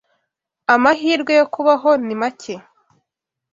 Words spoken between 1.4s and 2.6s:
kubaho ni make.